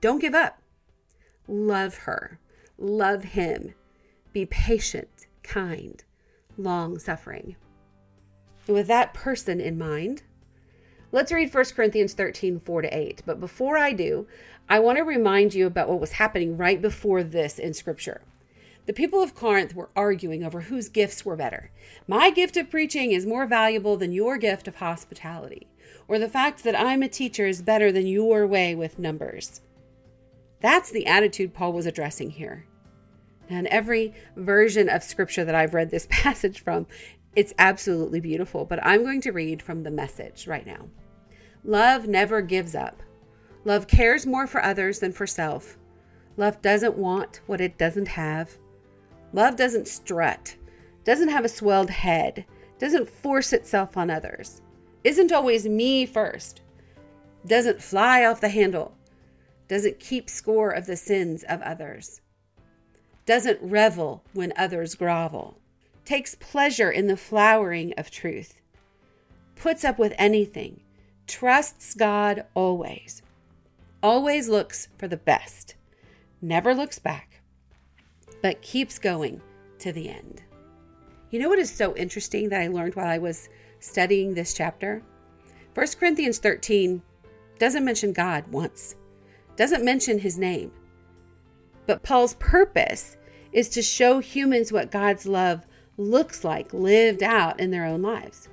Don't 0.00 0.20
give 0.20 0.34
up. 0.34 0.60
Love 1.46 1.98
her 1.98 2.38
love 2.78 3.24
him, 3.24 3.74
be 4.32 4.46
patient, 4.46 5.26
kind, 5.42 6.02
long 6.56 6.98
suffering. 6.98 7.56
With 8.66 8.86
that 8.88 9.14
person 9.14 9.60
in 9.60 9.78
mind, 9.78 10.22
let's 11.12 11.32
read 11.32 11.52
1 11.52 11.64
Corinthians 11.76 12.14
13 12.14 12.58
4 12.58 12.82
to 12.82 12.96
8. 12.96 13.22
But 13.26 13.40
before 13.40 13.76
I 13.76 13.92
do, 13.92 14.26
I 14.68 14.78
want 14.78 14.98
to 14.98 15.04
remind 15.04 15.54
you 15.54 15.66
about 15.66 15.88
what 15.88 16.00
was 16.00 16.12
happening 16.12 16.56
right 16.56 16.80
before 16.80 17.22
this 17.22 17.58
in 17.58 17.74
Scripture. 17.74 18.22
The 18.86 18.92
people 18.92 19.22
of 19.22 19.34
Corinth 19.34 19.74
were 19.74 19.90
arguing 19.96 20.44
over 20.44 20.62
whose 20.62 20.88
gifts 20.88 21.24
were 21.24 21.36
better. 21.36 21.70
My 22.06 22.30
gift 22.30 22.56
of 22.56 22.70
preaching 22.70 23.12
is 23.12 23.24
more 23.24 23.46
valuable 23.46 23.96
than 23.96 24.12
your 24.12 24.36
gift 24.36 24.68
of 24.68 24.76
hospitality, 24.76 25.66
or 26.06 26.18
the 26.18 26.28
fact 26.28 26.64
that 26.64 26.78
I'm 26.78 27.02
a 27.02 27.08
teacher 27.08 27.46
is 27.46 27.62
better 27.62 27.90
than 27.90 28.06
your 28.06 28.46
way 28.46 28.74
with 28.74 28.98
numbers. 28.98 29.62
That's 30.60 30.90
the 30.90 31.06
attitude 31.06 31.54
Paul 31.54 31.72
was 31.72 31.86
addressing 31.86 32.30
here. 32.30 32.66
And 33.48 33.66
every 33.68 34.14
version 34.36 34.88
of 34.88 35.02
scripture 35.02 35.44
that 35.44 35.54
I've 35.54 35.74
read 35.74 35.90
this 35.90 36.06
passage 36.10 36.62
from, 36.62 36.86
it's 37.34 37.54
absolutely 37.58 38.20
beautiful. 38.20 38.64
But 38.64 38.84
I'm 38.84 39.02
going 39.02 39.20
to 39.22 39.32
read 39.32 39.62
from 39.62 39.82
the 39.82 39.90
message 39.90 40.46
right 40.46 40.66
now. 40.66 40.88
Love 41.64 42.06
never 42.06 42.42
gives 42.42 42.74
up. 42.74 43.02
Love 43.64 43.86
cares 43.86 44.26
more 44.26 44.46
for 44.46 44.62
others 44.62 44.98
than 44.98 45.12
for 45.12 45.26
self. 45.26 45.78
Love 46.36 46.60
doesn't 46.60 46.96
want 46.96 47.40
what 47.46 47.60
it 47.60 47.78
doesn't 47.78 48.08
have. 48.08 48.58
Love 49.34 49.56
doesn't 49.56 49.88
strut, 49.88 50.54
doesn't 51.02 51.28
have 51.28 51.44
a 51.44 51.48
swelled 51.48 51.90
head, 51.90 52.44
doesn't 52.78 53.10
force 53.10 53.52
itself 53.52 53.96
on 53.96 54.08
others, 54.08 54.62
isn't 55.02 55.32
always 55.32 55.66
me 55.66 56.06
first, 56.06 56.62
doesn't 57.44 57.82
fly 57.82 58.24
off 58.24 58.40
the 58.40 58.48
handle, 58.48 58.94
doesn't 59.66 59.98
keep 59.98 60.30
score 60.30 60.70
of 60.70 60.86
the 60.86 60.96
sins 60.96 61.42
of 61.48 61.60
others, 61.62 62.20
doesn't 63.26 63.58
revel 63.60 64.22
when 64.34 64.52
others 64.56 64.94
grovel, 64.94 65.58
takes 66.04 66.36
pleasure 66.36 66.92
in 66.92 67.08
the 67.08 67.16
flowering 67.16 67.92
of 67.98 68.12
truth, 68.12 68.60
puts 69.56 69.84
up 69.84 69.98
with 69.98 70.14
anything, 70.16 70.80
trusts 71.26 71.92
God 71.94 72.44
always, 72.54 73.20
always 74.00 74.48
looks 74.48 74.86
for 74.96 75.08
the 75.08 75.16
best, 75.16 75.74
never 76.40 76.72
looks 76.72 77.00
back, 77.00 77.33
but 78.44 78.60
keeps 78.60 78.98
going 78.98 79.40
to 79.78 79.90
the 79.90 80.10
end. 80.10 80.42
You 81.30 81.38
know 81.40 81.48
what 81.48 81.58
is 81.58 81.70
so 81.70 81.96
interesting 81.96 82.50
that 82.50 82.60
I 82.60 82.66
learned 82.66 82.94
while 82.94 83.06
I 83.06 83.16
was 83.16 83.48
studying 83.80 84.34
this 84.34 84.52
chapter? 84.52 85.02
1 85.72 85.86
Corinthians 85.98 86.40
13 86.40 87.00
doesn't 87.58 87.86
mention 87.86 88.12
God 88.12 88.46
once 88.48 88.96
doesn't 89.56 89.82
mention 89.82 90.18
his 90.18 90.36
name. 90.36 90.72
But 91.86 92.02
Paul's 92.02 92.34
purpose 92.34 93.16
is 93.52 93.70
to 93.70 93.80
show 93.80 94.18
humans 94.18 94.70
what 94.70 94.90
God's 94.90 95.24
love 95.24 95.64
looks 95.96 96.44
like 96.44 96.74
lived 96.74 97.22
out 97.22 97.58
in 97.58 97.70
their 97.70 97.86
own 97.86 98.02
lives. 98.02 98.50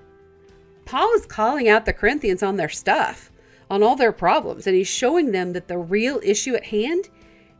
Paul 0.85 1.11
is 1.15 1.25
calling 1.25 1.67
out 1.67 1.85
the 1.85 1.91
Corinthians 1.91 2.41
on 2.41 2.55
their 2.55 2.69
stuff, 2.69 3.29
on 3.69 3.83
all 3.83 3.97
their 3.97 4.13
problems, 4.13 4.67
and 4.67 4.75
he's 4.77 4.87
showing 4.87 5.33
them 5.33 5.51
that 5.51 5.67
the 5.67 5.77
real 5.77 6.21
issue 6.23 6.55
at 6.55 6.63
hand 6.63 7.09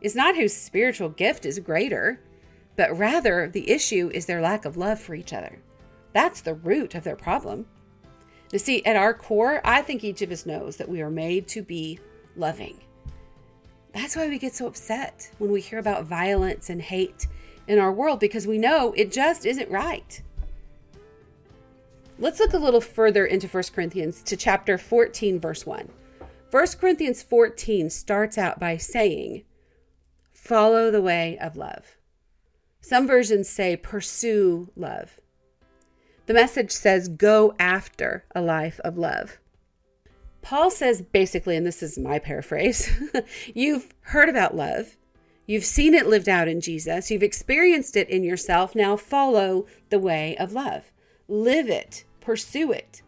is 0.02 0.14
not 0.14 0.36
whose 0.36 0.54
spiritual 0.54 1.08
gift 1.08 1.46
is 1.46 1.58
greater, 1.58 2.20
but 2.76 2.98
rather 2.98 3.48
the 3.48 3.70
issue 3.70 4.10
is 4.12 4.26
their 4.26 4.40
lack 4.40 4.64
of 4.64 4.76
love 4.76 5.00
for 5.00 5.14
each 5.14 5.32
other. 5.32 5.58
That's 6.12 6.40
the 6.40 6.54
root 6.54 6.94
of 6.94 7.04
their 7.04 7.16
problem. 7.16 7.66
You 8.52 8.58
see, 8.58 8.84
at 8.84 8.96
our 8.96 9.14
core, 9.14 9.60
I 9.64 9.80
think 9.80 10.04
each 10.04 10.20
of 10.20 10.30
us 10.30 10.44
knows 10.44 10.76
that 10.76 10.88
we 10.88 11.00
are 11.00 11.10
made 11.10 11.48
to 11.48 11.62
be 11.62 11.98
loving. 12.36 12.78
That's 13.94 14.16
why 14.16 14.28
we 14.28 14.38
get 14.38 14.54
so 14.54 14.66
upset 14.66 15.30
when 15.38 15.50
we 15.50 15.60
hear 15.60 15.78
about 15.78 16.04
violence 16.04 16.68
and 16.68 16.80
hate 16.80 17.26
in 17.66 17.78
our 17.78 17.92
world 17.92 18.20
because 18.20 18.46
we 18.46 18.58
know 18.58 18.92
it 18.96 19.12
just 19.12 19.46
isn't 19.46 19.70
right. 19.70 20.20
Let's 22.18 22.40
look 22.40 22.52
a 22.52 22.58
little 22.58 22.80
further 22.80 23.26
into 23.26 23.48
1 23.48 23.64
Corinthians 23.74 24.22
to 24.24 24.36
chapter 24.36 24.78
14, 24.78 25.40
verse 25.40 25.66
1. 25.66 25.88
1 26.50 26.66
Corinthians 26.78 27.22
14 27.22 27.90
starts 27.90 28.36
out 28.36 28.60
by 28.60 28.76
saying, 28.76 29.44
Follow 30.42 30.90
the 30.90 31.00
way 31.00 31.38
of 31.38 31.56
love. 31.56 31.96
Some 32.80 33.06
versions 33.06 33.48
say, 33.48 33.76
Pursue 33.76 34.72
love. 34.74 35.20
The 36.26 36.34
message 36.34 36.72
says, 36.72 37.06
Go 37.06 37.54
after 37.60 38.24
a 38.34 38.42
life 38.42 38.80
of 38.80 38.98
love. 38.98 39.38
Paul 40.40 40.72
says 40.72 41.00
basically, 41.00 41.56
and 41.56 41.64
this 41.64 41.80
is 41.80 41.96
my 41.96 42.18
paraphrase 42.18 42.90
you've 43.54 43.94
heard 44.00 44.28
about 44.28 44.56
love, 44.56 44.96
you've 45.46 45.64
seen 45.64 45.94
it 45.94 46.08
lived 46.08 46.28
out 46.28 46.48
in 46.48 46.60
Jesus, 46.60 47.08
you've 47.08 47.22
experienced 47.22 47.94
it 47.94 48.10
in 48.10 48.24
yourself. 48.24 48.74
Now 48.74 48.96
follow 48.96 49.66
the 49.90 50.00
way 50.00 50.36
of 50.38 50.52
love. 50.52 50.90
Live 51.28 51.68
it, 51.68 52.02
pursue 52.20 52.72
it. 52.72 53.02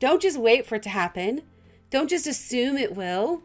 Don't 0.00 0.20
just 0.20 0.36
wait 0.36 0.66
for 0.66 0.74
it 0.74 0.82
to 0.82 0.88
happen. 0.88 1.42
Don't 1.90 2.10
just 2.10 2.26
assume 2.26 2.76
it 2.76 2.96
will. 2.96 3.44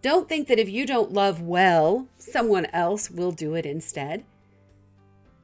Don't 0.00 0.28
think 0.28 0.48
that 0.48 0.58
if 0.58 0.68
you 0.68 0.86
don't 0.86 1.12
love 1.12 1.40
well, 1.40 2.06
someone 2.18 2.66
else 2.66 3.10
will 3.10 3.32
do 3.32 3.54
it 3.54 3.66
instead. 3.66 4.24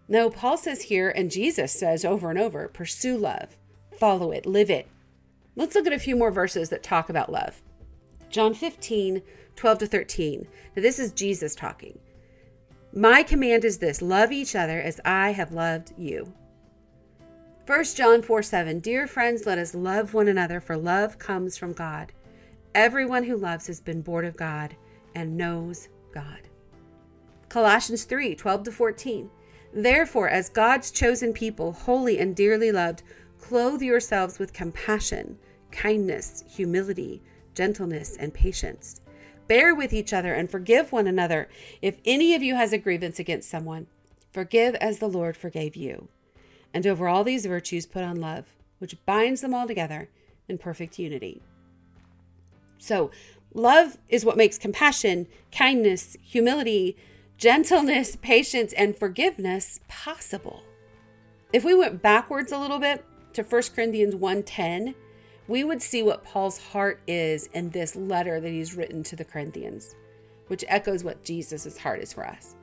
No, 0.06 0.30
Paul 0.30 0.56
says 0.56 0.82
here, 0.82 1.10
and 1.10 1.30
Jesus 1.30 1.72
says 1.72 2.04
over 2.04 2.30
and 2.30 2.38
over 2.38 2.68
pursue 2.68 3.16
love, 3.16 3.56
follow 3.98 4.30
it, 4.30 4.46
live 4.46 4.70
it, 4.70 4.88
Let's 5.56 5.76
look 5.76 5.86
at 5.86 5.92
a 5.92 5.98
few 6.00 6.16
more 6.16 6.32
verses 6.32 6.68
that 6.70 6.82
talk 6.82 7.08
about 7.08 7.30
love. 7.30 7.62
John 8.28 8.54
15, 8.54 9.22
12 9.54 9.78
to 9.78 9.86
13. 9.86 10.48
Now, 10.74 10.82
this 10.82 10.98
is 10.98 11.12
Jesus 11.12 11.54
talking. 11.54 11.98
My 12.92 13.22
command 13.22 13.64
is 13.64 13.78
this 13.78 14.02
love 14.02 14.32
each 14.32 14.56
other 14.56 14.80
as 14.80 15.00
I 15.04 15.30
have 15.30 15.52
loved 15.52 15.92
you. 15.96 16.32
1 17.66 17.84
John 17.84 18.20
4 18.20 18.42
7. 18.42 18.80
Dear 18.80 19.06
friends, 19.06 19.46
let 19.46 19.58
us 19.58 19.74
love 19.74 20.12
one 20.12 20.28
another, 20.28 20.60
for 20.60 20.76
love 20.76 21.18
comes 21.18 21.56
from 21.56 21.72
God. 21.72 22.12
Everyone 22.74 23.22
who 23.22 23.36
loves 23.36 23.68
has 23.68 23.78
been 23.78 24.02
born 24.02 24.24
of 24.24 24.36
God 24.36 24.74
and 25.14 25.36
knows 25.36 25.88
God. 26.12 26.48
Colossians 27.48 28.02
3 28.02 28.34
12 28.34 28.64
to 28.64 28.72
14. 28.72 29.30
Therefore, 29.72 30.28
as 30.28 30.48
God's 30.48 30.90
chosen 30.90 31.32
people, 31.32 31.72
holy 31.72 32.18
and 32.18 32.34
dearly 32.34 32.72
loved, 32.72 33.04
clothe 33.38 33.80
yourselves 33.80 34.38
with 34.40 34.52
compassion 34.52 35.38
kindness, 35.70 36.44
humility, 36.48 37.20
gentleness, 37.54 38.16
and 38.16 38.32
patience. 38.32 39.00
Bear 39.48 39.74
with 39.74 39.92
each 39.92 40.12
other 40.12 40.34
and 40.34 40.50
forgive 40.50 40.90
one 40.92 41.06
another. 41.06 41.48
If 41.82 41.98
any 42.04 42.34
of 42.34 42.42
you 42.42 42.54
has 42.54 42.72
a 42.72 42.78
grievance 42.78 43.18
against 43.18 43.50
someone, 43.50 43.86
forgive 44.32 44.74
as 44.76 44.98
the 44.98 45.08
Lord 45.08 45.36
forgave 45.36 45.76
you. 45.76 46.08
And 46.72 46.86
over 46.86 47.08
all 47.08 47.24
these 47.24 47.46
virtues, 47.46 47.86
put 47.86 48.02
on 48.02 48.20
love, 48.20 48.46
which 48.78 49.04
binds 49.04 49.40
them 49.42 49.54
all 49.54 49.66
together 49.66 50.08
in 50.48 50.58
perfect 50.58 50.98
unity. 50.98 51.42
So, 52.78 53.10
love 53.52 53.98
is 54.08 54.24
what 54.24 54.36
makes 54.36 54.58
compassion, 54.58 55.26
kindness, 55.52 56.16
humility, 56.22 56.96
gentleness, 57.38 58.16
patience, 58.16 58.72
and 58.72 58.96
forgiveness 58.96 59.80
possible. 59.88 60.62
If 61.52 61.64
we 61.64 61.74
went 61.74 62.02
backwards 62.02 62.52
a 62.52 62.58
little 62.58 62.78
bit 62.78 63.04
to 63.34 63.42
1 63.42 63.74
Corinthians 63.74 64.14
1:10, 64.14 64.94
we 65.46 65.62
would 65.62 65.82
see 65.82 66.02
what 66.02 66.24
Paul's 66.24 66.58
heart 66.58 67.00
is 67.06 67.48
in 67.52 67.70
this 67.70 67.94
letter 67.94 68.40
that 68.40 68.50
he's 68.50 68.74
written 68.74 69.02
to 69.04 69.16
the 69.16 69.24
Corinthians, 69.24 69.94
which 70.48 70.64
echoes 70.68 71.04
what 71.04 71.24
Jesus' 71.24 71.78
heart 71.78 72.00
is 72.00 72.12
for 72.12 72.26
us. 72.26 72.56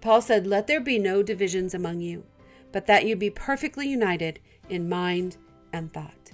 Paul 0.00 0.22
said, 0.22 0.46
Let 0.46 0.66
there 0.66 0.80
be 0.80 0.98
no 0.98 1.22
divisions 1.22 1.74
among 1.74 2.00
you, 2.00 2.24
but 2.72 2.86
that 2.86 3.06
you 3.06 3.16
be 3.16 3.30
perfectly 3.30 3.88
united 3.88 4.40
in 4.68 4.88
mind 4.88 5.36
and 5.72 5.92
thought. 5.92 6.25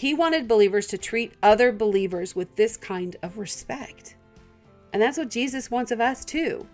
He 0.00 0.14
wanted 0.14 0.48
believers 0.48 0.86
to 0.86 0.96
treat 0.96 1.34
other 1.42 1.72
believers 1.72 2.34
with 2.34 2.56
this 2.56 2.78
kind 2.78 3.16
of 3.22 3.36
respect. 3.36 4.16
And 4.94 5.02
that's 5.02 5.18
what 5.18 5.28
Jesus 5.28 5.70
wants 5.70 5.92
of 5.92 6.00
us, 6.00 6.24
too. 6.24 6.66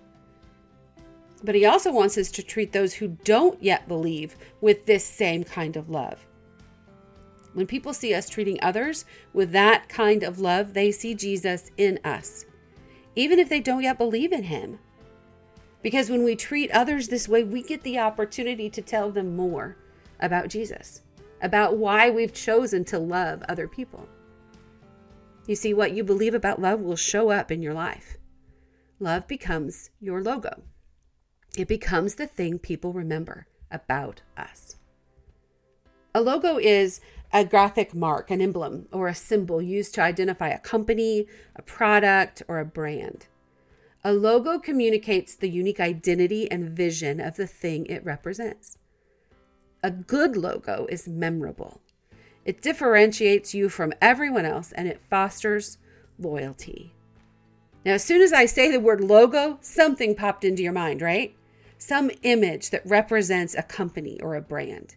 But 1.43 1.57
he 1.57 1.67
also 1.67 1.91
wants 1.91 2.17
us 2.17 2.31
to 2.31 2.43
treat 2.45 2.73
those 2.73 2.95
who 2.95 3.19
don't 3.25 3.61
yet 3.61 3.89
believe 3.89 4.37
with 4.61 4.87
this 4.87 5.05
same 5.05 5.43
kind 5.43 5.77
of 5.77 5.91
love. 5.91 6.25
When 7.53 7.67
people 7.67 7.93
see 7.93 8.15
us 8.15 8.29
treating 8.29 8.61
others 8.63 9.05
with 9.33 9.51
that 9.51 9.89
kind 9.89 10.23
of 10.23 10.39
love, 10.39 10.73
they 10.73 10.93
see 10.93 11.13
Jesus 11.13 11.73
in 11.77 11.99
us, 12.05 12.45
even 13.17 13.41
if 13.41 13.49
they 13.49 13.59
don't 13.59 13.83
yet 13.83 13.99
believe 13.99 14.31
in 14.31 14.45
him. 14.45 14.79
Because 15.83 16.11
when 16.11 16.23
we 16.23 16.37
treat 16.37 16.71
others 16.71 17.09
this 17.09 17.29
way, 17.29 17.43
we 17.43 17.65
get 17.65 17.83
the 17.83 17.99
opportunity 17.99 18.71
to 18.71 18.81
tell 18.81 19.11
them 19.11 19.35
more 19.35 19.77
about 20.21 20.47
Jesus, 20.47 21.03
about 21.43 21.77
why 21.77 22.11
we've 22.11 22.33
chosen 22.33 22.85
to 22.87 22.99
love 22.99 23.43
other 23.49 23.69
people. 23.69 24.09
You 25.47 25.55
see, 25.55 25.75
what 25.75 25.93
you 25.93 26.03
believe 26.03 26.35
about 26.35 26.61
love 26.61 26.81
will 26.81 26.97
show 26.97 27.31
up 27.31 27.51
in 27.53 27.63
your 27.63 27.75
life. 27.75 28.17
Love 28.99 29.29
becomes 29.29 29.91
your 30.01 30.23
logo, 30.23 30.63
it 31.57 31.69
becomes 31.69 32.15
the 32.15 32.27
thing 32.27 32.59
people 32.59 32.93
remember 32.93 33.47
about 33.71 34.23
us. 34.37 34.77
A 36.15 36.21
logo 36.21 36.57
is 36.57 37.01
a 37.33 37.45
graphic 37.45 37.95
mark, 37.95 38.31
an 38.31 38.41
emblem, 38.41 38.87
or 38.91 39.09
a 39.09 39.15
symbol 39.15 39.61
used 39.61 39.95
to 39.95 40.03
identify 40.03 40.49
a 40.49 40.59
company, 40.59 41.27
a 41.55 41.63
product, 41.63 42.43
or 42.49 42.59
a 42.59 42.65
brand. 42.65 43.27
A 44.03 44.13
logo 44.13 44.59
communicates 44.59 45.35
the 45.35 45.51
unique 45.51 45.81
identity 45.81 46.51
and 46.51 46.71
vision 46.71 47.21
of 47.21 47.37
the 47.37 47.47
thing 47.47 47.85
it 47.87 48.05
represents. 48.05 48.79
A 49.87 49.91
good 49.93 50.37
logo 50.37 50.89
is 50.91 51.07
memorable. 51.07 51.81
It 52.45 52.61
differentiates 52.61 53.55
you 53.55 53.69
from 53.69 53.93
everyone 54.03 54.45
else 54.45 54.73
and 54.73 54.89
it 54.89 55.01
fosters 55.09 55.79
loyalty. 56.19 56.93
Now, 57.85 57.93
as 57.93 58.03
soon 58.03 58.21
as 58.21 58.33
I 58.33 58.47
say 58.47 58.69
the 58.69 58.81
word 58.81 59.01
logo, 59.01 59.59
something 59.61 60.17
popped 60.17 60.43
into 60.43 60.65
your 60.65 60.73
mind, 60.73 61.03
right? 61.03 61.37
Some 61.79 62.11
image 62.23 62.71
that 62.71 62.85
represents 62.85 63.55
a 63.55 63.63
company 63.63 64.21
or 64.21 64.35
a 64.35 64.41
brand 64.41 64.97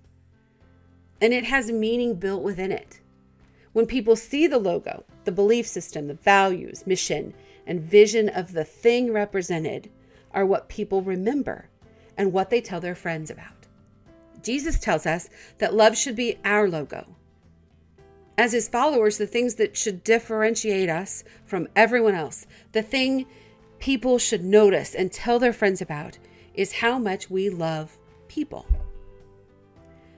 and 1.22 1.36
it 1.36 1.43
has 1.43 1.72
meaning 1.72 2.15
built 2.15 2.41
within 2.41 2.72
it. 2.72 3.00
When 3.74 3.86
people 3.86 4.15
see 4.15 4.48
the 4.48 4.58
logo, 4.58 5.03
the 5.24 5.31
belief 5.31 5.67
system, 5.67 6.08
the 6.08 6.15
values, 6.15 6.88
mission, 6.88 7.36
and 7.67 7.79
vision 7.79 8.27
of 8.27 8.53
the 8.53 8.65
thing 8.65 9.13
represented 9.13 9.91
are 10.31 10.48
what 10.48 10.67
people 10.67 11.03
remember 11.03 11.69
and 12.17 12.34
what 12.34 12.50
they 12.50 12.60
tell 12.60 12.81
their 12.81 12.96
friends 12.96 13.29
about. 13.29 13.58
Jesus 14.43 14.79
tells 14.79 15.05
us 15.05 15.29
that 15.58 15.74
love 15.74 15.98
should 15.98 16.15
be 16.15 16.38
our 16.43 16.69
logo. 16.69 17.15
As 18.38 18.53
his 18.53 18.69
followers, 18.69 19.17
the 19.17 19.27
things 19.27 19.55
that 19.55 19.75
should 19.75 20.03
differentiate 20.03 20.89
us 20.89 21.24
from 21.46 21.67
everyone 21.75 22.15
else, 22.15 22.48
the 22.72 22.81
thing 22.81 23.25
people 23.79 24.17
should 24.17 24.43
notice 24.43 24.96
and 24.96 25.12
tell 25.12 25.39
their 25.39 25.53
friends 25.53 25.81
about, 25.81 26.17
is 26.53 26.74
how 26.74 26.98
much 26.98 27.29
we 27.29 27.50
love 27.50 27.98
people. 28.27 28.65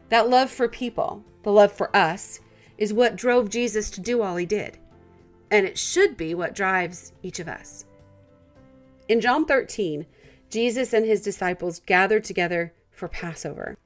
That 0.10 0.30
love 0.30 0.52
for 0.52 0.68
people, 0.68 1.24
the 1.44 1.52
love 1.52 1.72
for 1.72 1.96
us, 1.96 2.40
is 2.78 2.94
what 2.94 3.16
drove 3.16 3.50
Jesus 3.50 3.90
to 3.92 4.02
do 4.02 4.22
all 4.22 4.36
he 4.36 4.46
did. 4.46 4.78
And 5.50 5.66
it 5.66 5.78
should 5.78 6.18
be 6.18 6.36
what 6.36 6.56
drives 6.56 7.14
each 7.24 7.40
of 7.40 7.48
us. 7.48 7.86
In 9.08 9.20
John 9.22 9.46
13, 9.46 10.06
Jesus 10.50 10.94
and 10.94 11.06
his 11.06 11.22
disciples 11.22 11.82
gathered 11.86 12.24
together 12.24 12.74
for 12.92 13.08
Passover. 13.08 13.78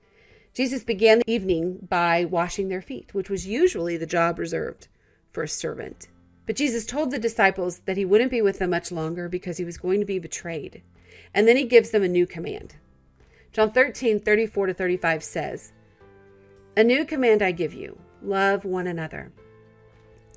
Jesus 0.55 0.83
began 0.83 1.19
the 1.19 1.31
evening 1.31 1.85
by 1.89 2.25
washing 2.25 2.69
their 2.69 2.81
feet, 2.81 3.13
which 3.13 3.29
was 3.29 3.45
usually 3.45 3.97
the 3.97 4.05
job 4.05 4.39
reserved 4.39 4.87
for 5.31 5.43
a 5.43 5.47
servant. 5.47 6.07
But 6.47 6.55
Jesus 6.55 6.85
told 6.85 7.11
the 7.11 7.19
disciples 7.19 7.79
that 7.79 7.97
he 7.97 8.05
wouldn't 8.05 8.31
be 8.31 8.41
with 8.41 8.59
them 8.59 8.69
much 8.69 8.91
longer 8.91 9.29
because 9.29 9.57
he 9.57 9.65
was 9.65 9.77
going 9.77 9.99
to 9.99 10.05
be 10.05 10.17
betrayed. 10.17 10.81
And 11.33 11.47
then 11.47 11.57
he 11.57 11.65
gives 11.65 11.91
them 11.91 12.03
a 12.03 12.07
new 12.07 12.25
command. 12.25 12.75
John 13.51 13.69
13, 13.69 14.21
34 14.21 14.67
to 14.67 14.73
35 14.73 15.23
says, 15.23 15.73
a 16.77 16.83
new 16.83 17.05
command 17.05 17.41
I 17.41 17.51
give 17.51 17.73
you 17.73 17.97
love 18.21 18.65
one 18.65 18.85
another. 18.85 19.31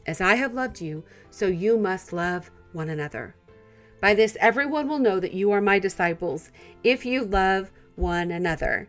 As 0.06 0.20
I 0.20 0.36
have 0.36 0.54
loved 0.54 0.80
you, 0.80 1.02
so 1.30 1.46
you 1.48 1.76
must 1.76 2.12
love 2.12 2.52
one 2.72 2.88
another. 2.88 3.34
By 4.00 4.14
this, 4.14 4.36
everyone 4.38 4.88
will 4.88 5.00
know 5.00 5.18
that 5.18 5.34
you 5.34 5.50
are 5.50 5.60
my 5.60 5.80
disciples 5.80 6.52
if 6.84 7.04
you 7.04 7.24
love 7.24 7.72
one 7.96 8.30
another. 8.30 8.88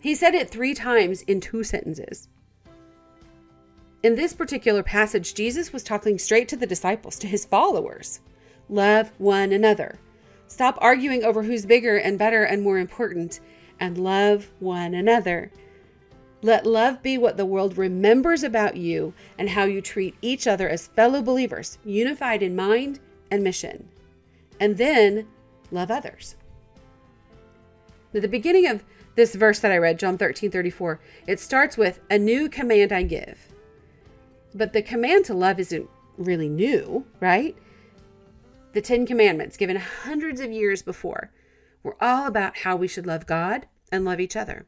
He 0.00 0.14
said 0.14 0.34
it 0.34 0.50
three 0.50 0.74
times 0.74 1.22
in 1.22 1.40
two 1.40 1.64
sentences. 1.64 2.28
In 4.02 4.14
this 4.14 4.32
particular 4.32 4.82
passage, 4.82 5.34
Jesus 5.34 5.72
was 5.72 5.82
talking 5.82 6.18
straight 6.18 6.48
to 6.48 6.56
the 6.56 6.66
disciples, 6.66 7.18
to 7.18 7.26
his 7.26 7.44
followers. 7.44 8.20
Love 8.68 9.10
one 9.18 9.52
another. 9.52 9.98
Stop 10.46 10.78
arguing 10.80 11.24
over 11.24 11.42
who's 11.42 11.66
bigger 11.66 11.96
and 11.96 12.18
better 12.18 12.44
and 12.44 12.62
more 12.62 12.78
important, 12.78 13.40
and 13.80 13.98
love 13.98 14.50
one 14.60 14.94
another. 14.94 15.50
Let 16.42 16.64
love 16.64 17.02
be 17.02 17.18
what 17.18 17.36
the 17.36 17.44
world 17.44 17.76
remembers 17.76 18.44
about 18.44 18.76
you 18.76 19.12
and 19.36 19.48
how 19.48 19.64
you 19.64 19.80
treat 19.80 20.14
each 20.22 20.46
other 20.46 20.68
as 20.68 20.86
fellow 20.86 21.20
believers, 21.20 21.78
unified 21.84 22.42
in 22.42 22.54
mind 22.54 23.00
and 23.32 23.42
mission. 23.42 23.88
And 24.60 24.78
then 24.78 25.26
love 25.72 25.90
others. 25.90 26.36
Now, 28.12 28.20
the 28.20 28.28
beginning 28.28 28.68
of 28.68 28.84
this 29.18 29.34
verse 29.34 29.58
that 29.58 29.72
I 29.72 29.78
read, 29.78 29.98
John 29.98 30.16
13 30.16 30.50
34, 30.52 31.00
it 31.26 31.40
starts 31.40 31.76
with, 31.76 31.98
A 32.08 32.18
new 32.18 32.48
command 32.48 32.92
I 32.92 33.02
give. 33.02 33.52
But 34.54 34.72
the 34.72 34.80
command 34.80 35.24
to 35.24 35.34
love 35.34 35.58
isn't 35.58 35.90
really 36.16 36.48
new, 36.48 37.04
right? 37.18 37.56
The 38.74 38.80
Ten 38.80 39.06
Commandments, 39.06 39.56
given 39.56 39.76
hundreds 39.76 40.40
of 40.40 40.52
years 40.52 40.82
before, 40.82 41.32
were 41.82 41.96
all 42.00 42.28
about 42.28 42.58
how 42.58 42.76
we 42.76 42.86
should 42.86 43.06
love 43.06 43.26
God 43.26 43.66
and 43.90 44.04
love 44.04 44.20
each 44.20 44.36
other. 44.36 44.66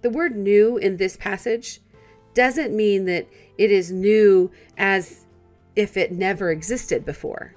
The 0.00 0.08
word 0.08 0.36
new 0.36 0.78
in 0.78 0.96
this 0.96 1.18
passage 1.18 1.80
doesn't 2.32 2.74
mean 2.74 3.04
that 3.04 3.28
it 3.58 3.70
is 3.70 3.92
new 3.92 4.50
as 4.78 5.26
if 5.74 5.98
it 5.98 6.12
never 6.12 6.50
existed 6.50 7.04
before. 7.04 7.54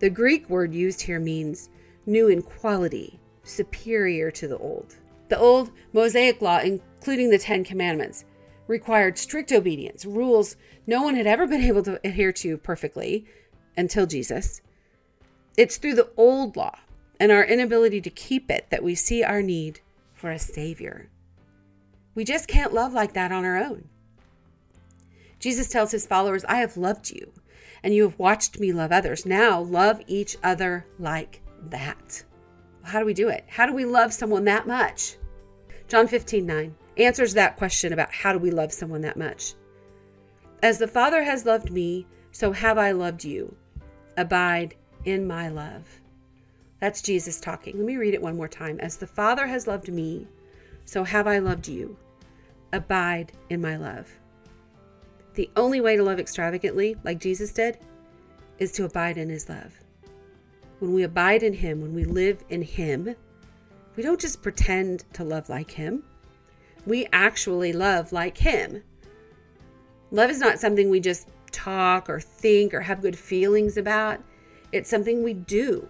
The 0.00 0.10
Greek 0.10 0.50
word 0.50 0.74
used 0.74 1.00
here 1.00 1.20
means 1.20 1.70
new 2.04 2.28
in 2.28 2.42
quality, 2.42 3.18
superior 3.46 4.30
to 4.32 4.48
the 4.48 4.58
old. 4.58 4.96
The 5.28 5.38
old 5.38 5.72
Mosaic 5.92 6.40
law, 6.40 6.58
including 6.58 7.30
the 7.30 7.38
Ten 7.38 7.64
Commandments, 7.64 8.24
required 8.66 9.18
strict 9.18 9.52
obedience, 9.52 10.04
rules 10.04 10.56
no 10.86 11.02
one 11.02 11.14
had 11.14 11.26
ever 11.26 11.46
been 11.46 11.62
able 11.62 11.82
to 11.84 12.00
adhere 12.04 12.32
to 12.32 12.58
perfectly 12.58 13.26
until 13.76 14.06
Jesus. 14.06 14.60
It's 15.56 15.78
through 15.78 15.94
the 15.94 16.10
old 16.16 16.56
law 16.56 16.78
and 17.18 17.32
our 17.32 17.44
inability 17.44 18.00
to 18.02 18.10
keep 18.10 18.50
it 18.50 18.66
that 18.70 18.82
we 18.82 18.94
see 18.94 19.24
our 19.24 19.42
need 19.42 19.80
for 20.12 20.30
a 20.30 20.38
Savior. 20.38 21.08
We 22.14 22.24
just 22.24 22.48
can't 22.48 22.74
love 22.74 22.92
like 22.92 23.14
that 23.14 23.32
on 23.32 23.44
our 23.44 23.56
own. 23.56 23.88
Jesus 25.38 25.68
tells 25.68 25.92
his 25.92 26.06
followers, 26.06 26.44
I 26.46 26.56
have 26.56 26.76
loved 26.76 27.10
you, 27.10 27.32
and 27.82 27.94
you 27.94 28.04
have 28.04 28.18
watched 28.18 28.58
me 28.58 28.72
love 28.72 28.92
others. 28.92 29.26
Now 29.26 29.60
love 29.60 30.00
each 30.06 30.36
other 30.42 30.86
like 30.98 31.42
that. 31.68 32.24
How 32.86 33.00
do 33.00 33.06
we 33.06 33.14
do 33.14 33.28
it? 33.28 33.44
How 33.48 33.66
do 33.66 33.72
we 33.72 33.84
love 33.84 34.12
someone 34.12 34.44
that 34.44 34.66
much? 34.66 35.16
John 35.88 36.06
15, 36.08 36.46
9 36.46 36.74
answers 36.96 37.34
that 37.34 37.56
question 37.56 37.92
about 37.92 38.12
how 38.12 38.32
do 38.32 38.38
we 38.38 38.50
love 38.50 38.72
someone 38.72 39.02
that 39.02 39.16
much. 39.16 39.54
As 40.62 40.78
the 40.78 40.88
Father 40.88 41.22
has 41.22 41.44
loved 41.44 41.70
me, 41.70 42.06
so 42.32 42.52
have 42.52 42.78
I 42.78 42.92
loved 42.92 43.24
you. 43.24 43.54
Abide 44.16 44.74
in 45.04 45.26
my 45.26 45.48
love. 45.48 46.00
That's 46.80 47.02
Jesus 47.02 47.40
talking. 47.40 47.76
Let 47.76 47.86
me 47.86 47.96
read 47.96 48.14
it 48.14 48.22
one 48.22 48.36
more 48.36 48.48
time. 48.48 48.80
As 48.80 48.96
the 48.96 49.06
Father 49.06 49.46
has 49.46 49.66
loved 49.66 49.92
me, 49.92 50.26
so 50.84 51.04
have 51.04 51.26
I 51.26 51.38
loved 51.38 51.68
you. 51.68 51.96
Abide 52.72 53.32
in 53.50 53.60
my 53.60 53.76
love. 53.76 54.10
The 55.34 55.50
only 55.56 55.80
way 55.80 55.96
to 55.96 56.02
love 56.02 56.18
extravagantly, 56.18 56.96
like 57.04 57.18
Jesus 57.18 57.52
did, 57.52 57.78
is 58.58 58.72
to 58.72 58.84
abide 58.84 59.18
in 59.18 59.28
his 59.28 59.48
love. 59.48 59.74
When 60.78 60.92
we 60.92 61.02
abide 61.02 61.42
in 61.42 61.54
him, 61.54 61.80
when 61.80 61.94
we 61.94 62.04
live 62.04 62.44
in 62.48 62.62
him, 62.62 63.14
we 63.96 64.02
don't 64.02 64.20
just 64.20 64.42
pretend 64.42 65.04
to 65.14 65.24
love 65.24 65.48
like 65.48 65.70
him 65.70 66.02
we 66.86 67.08
actually 67.12 67.72
love 67.72 68.12
like 68.12 68.38
Him. 68.38 68.82
Love 70.12 70.30
is 70.30 70.38
not 70.38 70.60
something 70.60 70.88
we 70.88 71.00
just 71.00 71.28
talk 71.50 72.08
or 72.08 72.20
think 72.20 72.72
or 72.72 72.80
have 72.80 73.02
good 73.02 73.18
feelings 73.18 73.76
about, 73.76 74.20
it's 74.72 74.88
something 74.88 75.22
we 75.22 75.34
do. 75.34 75.88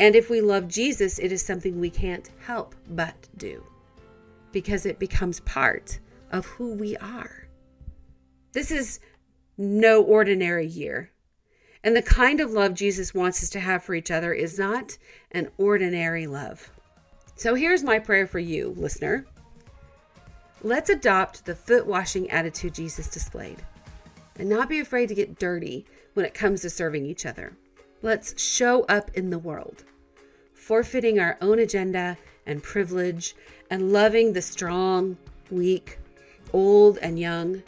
And 0.00 0.16
if 0.16 0.28
we 0.28 0.40
love 0.40 0.66
Jesus, 0.66 1.20
it 1.20 1.30
is 1.30 1.42
something 1.42 1.78
we 1.78 1.90
can't 1.90 2.30
help 2.44 2.74
but 2.90 3.28
do 3.36 3.62
because 4.50 4.84
it 4.84 4.98
becomes 4.98 5.40
part 5.40 6.00
of 6.32 6.46
who 6.46 6.74
we 6.74 6.96
are. 6.96 7.46
This 8.52 8.70
is 8.70 8.98
no 9.56 10.02
ordinary 10.02 10.66
year. 10.66 11.12
And 11.84 11.96
the 11.96 12.02
kind 12.02 12.40
of 12.40 12.52
love 12.52 12.74
Jesus 12.74 13.12
wants 13.12 13.42
us 13.42 13.50
to 13.50 13.60
have 13.60 13.82
for 13.82 13.94
each 13.94 14.10
other 14.10 14.32
is 14.32 14.58
not 14.58 14.96
an 15.32 15.50
ordinary 15.58 16.26
love. 16.26 16.70
So 17.34 17.54
here's 17.54 17.82
my 17.82 17.98
prayer 17.98 18.26
for 18.26 18.38
you, 18.38 18.74
listener. 18.76 19.26
Let's 20.62 20.90
adopt 20.90 21.44
the 21.44 21.56
foot 21.56 21.86
washing 21.86 22.30
attitude 22.30 22.74
Jesus 22.74 23.08
displayed 23.08 23.64
and 24.38 24.48
not 24.48 24.68
be 24.68 24.78
afraid 24.78 25.08
to 25.08 25.14
get 25.14 25.38
dirty 25.38 25.84
when 26.14 26.24
it 26.24 26.34
comes 26.34 26.62
to 26.62 26.70
serving 26.70 27.04
each 27.04 27.26
other. 27.26 27.56
Let's 28.00 28.40
show 28.40 28.84
up 28.84 29.10
in 29.14 29.30
the 29.30 29.38
world, 29.38 29.84
forfeiting 30.54 31.18
our 31.18 31.36
own 31.40 31.58
agenda 31.58 32.16
and 32.46 32.62
privilege 32.62 33.34
and 33.70 33.92
loving 33.92 34.32
the 34.32 34.42
strong, 34.42 35.16
weak, 35.50 35.98
old, 36.52 36.98
and 36.98 37.18
young, 37.18 37.62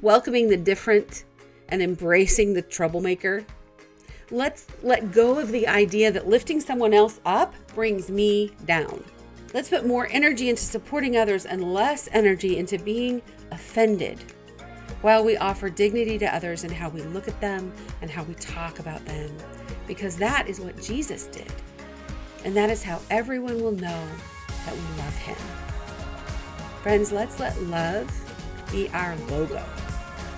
welcoming 0.00 0.48
the 0.48 0.56
different 0.56 1.24
and 1.74 1.82
embracing 1.82 2.54
the 2.54 2.62
troublemaker. 2.62 3.44
Let's 4.30 4.68
let 4.84 5.10
go 5.10 5.40
of 5.40 5.50
the 5.50 5.66
idea 5.66 6.12
that 6.12 6.28
lifting 6.28 6.60
someone 6.60 6.94
else 6.94 7.20
up 7.26 7.52
brings 7.74 8.08
me 8.08 8.52
down. 8.64 9.02
Let's 9.52 9.68
put 9.68 9.84
more 9.84 10.06
energy 10.12 10.48
into 10.48 10.62
supporting 10.62 11.16
others 11.16 11.46
and 11.46 11.74
less 11.74 12.08
energy 12.12 12.58
into 12.58 12.78
being 12.78 13.20
offended 13.50 14.20
while 15.02 15.24
we 15.24 15.36
offer 15.36 15.68
dignity 15.68 16.16
to 16.18 16.32
others 16.32 16.62
in 16.62 16.70
how 16.70 16.90
we 16.90 17.02
look 17.02 17.26
at 17.26 17.40
them 17.40 17.72
and 18.02 18.08
how 18.08 18.22
we 18.22 18.34
talk 18.34 18.78
about 18.78 19.04
them, 19.04 19.36
because 19.88 20.16
that 20.16 20.48
is 20.48 20.60
what 20.60 20.80
Jesus 20.80 21.26
did. 21.26 21.52
And 22.44 22.56
that 22.56 22.70
is 22.70 22.84
how 22.84 23.00
everyone 23.10 23.60
will 23.60 23.72
know 23.72 24.08
that 24.64 24.74
we 24.74 25.02
love 25.02 25.16
him. 25.16 25.36
Friends, 26.82 27.10
let's 27.10 27.40
let 27.40 27.60
love 27.64 28.08
be 28.70 28.88
our 28.90 29.16
logo. 29.28 29.64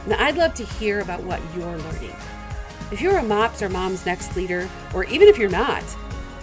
Now, 0.06 0.16
I'd 0.24 0.36
love 0.36 0.54
to 0.54 0.64
hear 0.64 1.00
about 1.00 1.22
what 1.22 1.40
you're 1.54 1.76
learning. 1.76 2.14
If 2.92 3.00
you're 3.00 3.18
a 3.18 3.22
MOPS 3.22 3.62
or 3.62 3.68
MOMSnext 3.68 4.36
leader, 4.36 4.68
or 4.94 5.04
even 5.04 5.26
if 5.26 5.36
you're 5.36 5.50
not, 5.50 5.82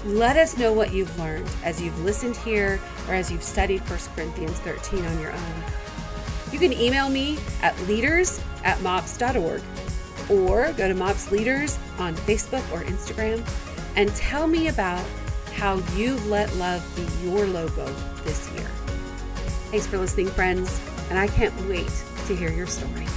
let 0.05 0.35
us 0.35 0.57
know 0.57 0.73
what 0.73 0.91
you've 0.91 1.17
learned 1.17 1.49
as 1.63 1.81
you've 1.81 1.97
listened 2.03 2.35
here 2.35 2.79
or 3.07 3.13
as 3.13 3.31
you've 3.31 3.43
studied 3.43 3.79
1 3.89 3.99
Corinthians 4.15 4.59
13 4.59 5.05
on 5.05 5.19
your 5.21 5.31
own. 5.31 5.63
You 6.51 6.59
can 6.59 6.73
email 6.73 7.09
me 7.09 7.39
at 7.61 7.79
leaders 7.87 8.41
at 8.65 8.81
mops.org 8.81 9.61
or 10.29 10.73
go 10.73 10.87
to 10.87 10.93
Mops 10.93 11.31
Leaders 11.31 11.79
on 11.97 12.15
Facebook 12.15 12.69
or 12.73 12.83
Instagram 12.83 13.47
and 13.95 14.13
tell 14.15 14.47
me 14.47 14.67
about 14.67 15.05
how 15.53 15.75
you've 15.95 16.27
let 16.27 16.53
love 16.55 16.85
be 16.95 17.25
your 17.25 17.45
logo 17.47 17.85
this 18.23 18.51
year. 18.51 18.67
Thanks 19.71 19.87
for 19.87 19.97
listening, 19.97 20.27
friends, 20.27 20.81
and 21.09 21.17
I 21.17 21.27
can't 21.27 21.55
wait 21.67 21.91
to 22.27 22.35
hear 22.35 22.51
your 22.51 22.67
story. 22.67 23.07